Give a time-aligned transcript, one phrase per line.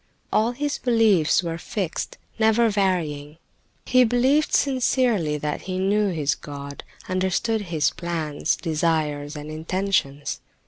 [0.33, 3.37] All his beliefs were fixed, never varying.
[3.85, 10.41] He believed sincerely that he knew his God, understood His plans, desires and intentions.